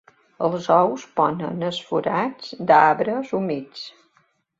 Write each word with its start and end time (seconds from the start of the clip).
Els 0.45 0.67
ous 0.75 1.01
es 1.01 1.09
ponen 1.19 1.61
en 1.67 1.75
forats 1.89 2.55
d'arbres 2.71 3.35
humits. 3.41 3.85